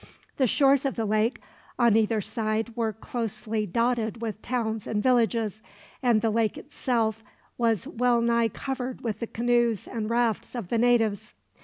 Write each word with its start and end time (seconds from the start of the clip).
The 0.37 0.47
shores 0.47 0.83
of 0.83 0.95
the 0.95 1.05
lake 1.05 1.41
on 1.77 1.95
either 1.95 2.21
side 2.21 2.75
were 2.75 2.91
closely 2.91 3.67
dotted 3.67 4.19
with 4.19 4.41
towns 4.41 4.87
and 4.87 5.03
villages, 5.03 5.61
and 6.01 6.21
the 6.23 6.31
lake 6.31 6.57
itself 6.57 7.23
was 7.55 7.85
well 7.87 8.19
nigh 8.19 8.47
covered 8.47 9.01
with 9.01 9.19
the 9.19 9.27
canoes 9.27 9.87
and 9.87 10.09
rafts 10.09 10.55
of 10.55 10.69
the 10.69 10.79
natives. 10.79 11.35